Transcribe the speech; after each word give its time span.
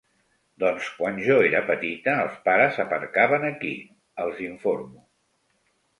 Doncs 0.61 0.87
quan 1.01 1.19
jo 1.27 1.35
era 1.49 1.61
petita 1.67 2.15
els 2.23 2.39
pares 2.47 2.81
aparcaven 2.85 3.45
aquí 3.51 3.75
—els 4.25 4.45
informo. 4.51 5.03